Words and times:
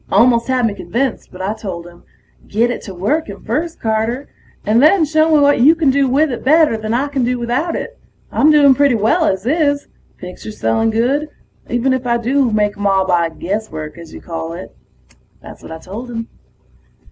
Almost 0.11 0.47
had 0.47 0.65
me 0.65 0.73
convinced, 0.73 1.31
but 1.31 1.43
I 1.43 1.53
told 1.53 1.85
him, 1.85 2.01
"Get 2.47 2.71
it 2.71 2.81
to 2.85 2.95
working 2.95 3.39
first, 3.43 3.79
Carter, 3.79 4.27
and 4.65 4.81
then 4.81 5.05
show 5.05 5.29
me 5.31 5.39
what 5.39 5.61
you 5.61 5.75
can 5.75 5.91
do 5.91 6.07
with 6.09 6.31
it 6.31 6.43
better 6.43 6.75
than 6.75 6.91
I 6.91 7.07
can 7.07 7.23
do 7.23 7.37
without 7.37 7.75
it. 7.75 7.99
I'm 8.31 8.49
doing 8.49 8.73
pretty 8.73 8.95
well 8.95 9.25
as 9.25 9.45
is... 9.45 9.89
pictures 10.17 10.57
selling 10.57 10.89
good, 10.89 11.29
even 11.69 11.93
if 11.93 12.07
I 12.07 12.17
do 12.17 12.49
make 12.49 12.75
'em 12.79 12.87
all 12.87 13.05
by 13.05 13.29
guesswork, 13.29 13.99
as 13.99 14.11
you 14.11 14.21
call 14.21 14.53
it." 14.53 14.75
That's 15.39 15.61
what 15.61 15.71
I 15.71 15.77
told 15.77 16.09
him. 16.09 16.27